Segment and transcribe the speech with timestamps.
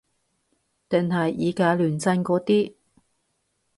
[0.89, 2.73] 定係以假亂真嗰啲